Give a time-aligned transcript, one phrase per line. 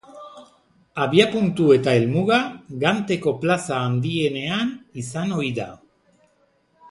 [1.03, 2.39] Abiapuntu eta helmuga
[2.83, 4.71] Ganteko plaza handienean
[5.03, 5.69] izan ohi da.